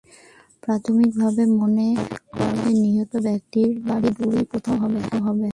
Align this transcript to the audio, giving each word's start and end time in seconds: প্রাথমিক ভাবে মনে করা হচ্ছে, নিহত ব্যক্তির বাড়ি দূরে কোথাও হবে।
প্রাথমিক 0.63 1.11
ভাবে 1.17 1.43
মনে 1.59 1.87
করা 2.29 2.49
হচ্ছে, 2.49 2.71
নিহত 2.83 3.11
ব্যক্তির 3.25 3.71
বাড়ি 3.87 4.09
দূরে 4.17 4.41
কোথাও 4.51 4.75
হবে। 4.81 5.49